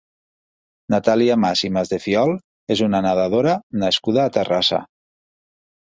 Natàlia 0.93 1.35
Mas 1.41 1.61
i 1.69 1.71
Masdefiol 1.77 2.35
és 2.77 2.83
una 2.89 3.05
nedadora 3.09 3.57
nascuda 3.87 4.27
a 4.29 4.37
Terrassa. 4.41 4.85